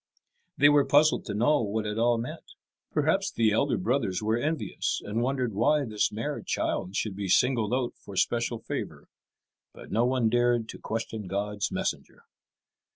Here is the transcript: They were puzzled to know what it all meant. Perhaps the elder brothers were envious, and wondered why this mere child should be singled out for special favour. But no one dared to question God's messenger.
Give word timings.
They 0.57 0.67
were 0.67 0.83
puzzled 0.83 1.25
to 1.25 1.35
know 1.35 1.61
what 1.61 1.85
it 1.85 1.99
all 1.99 2.17
meant. 2.17 2.55
Perhaps 2.91 3.29
the 3.31 3.51
elder 3.51 3.77
brothers 3.77 4.19
were 4.19 4.35
envious, 4.35 4.99
and 5.05 5.21
wondered 5.21 5.53
why 5.53 5.85
this 5.85 6.11
mere 6.11 6.41
child 6.41 6.95
should 6.95 7.15
be 7.15 7.29
singled 7.29 7.71
out 7.71 7.93
for 7.99 8.15
special 8.15 8.57
favour. 8.57 9.09
But 9.73 9.91
no 9.91 10.03
one 10.07 10.27
dared 10.27 10.67
to 10.69 10.79
question 10.79 11.27
God's 11.27 11.71
messenger. 11.71 12.25